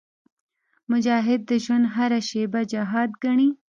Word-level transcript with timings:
مجاهد 0.91 1.41
د 1.49 1.51
ژوند 1.63 1.85
هره 1.95 2.19
شېبه 2.29 2.61
جهاد 2.71 3.09
ګڼي. 3.23 3.49